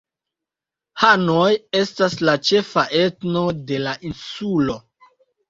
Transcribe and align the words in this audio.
Hanoj 1.01 1.51
estas 1.81 2.15
la 2.31 2.35
ĉefa 2.49 2.87
etno 3.03 3.45
de 3.75 3.79
la 3.85 3.95
insulo. 4.13 4.81